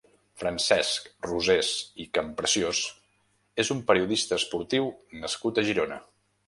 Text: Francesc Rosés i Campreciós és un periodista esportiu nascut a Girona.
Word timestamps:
Francesc 0.43 1.09
Rosés 1.27 1.69
i 2.05 2.07
Campreciós 2.19 2.81
és 3.65 3.73
un 3.77 3.87
periodista 3.93 4.43
esportiu 4.43 4.93
nascut 5.23 5.63
a 5.63 5.71
Girona. 5.71 6.05